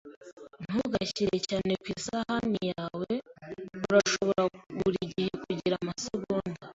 [0.71, 3.11] Ntugashyire cyane ku isahani yawe!
[3.89, 4.41] Urashobora
[4.79, 6.61] buri gihe kugira amasegonda.